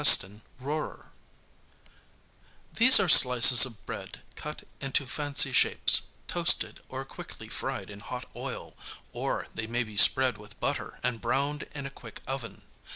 63 0.03 0.39
CANAP╔S 0.65 1.09
These 2.73 2.99
are 2.99 3.07
slices 3.07 3.67
of 3.67 3.85
bread 3.85 4.21
cut 4.33 4.63
into 4.79 5.05
fancy 5.05 5.51
shapes, 5.51 6.07
toasted 6.27 6.79
or 6.89 7.05
quickly 7.05 7.47
fried 7.49 7.91
in 7.91 7.99
hot 7.99 8.25
oil, 8.35 8.75
or 9.13 9.45
they 9.53 9.67
may 9.67 9.83
be 9.83 9.95
spread 9.97 10.39
with 10.39 10.59
butter 10.59 10.99
and 11.03 11.21
browned 11.21 11.67
in 11.75 11.85
a 11.85 11.91
quick 11.91 12.21
oven. 12.25 12.63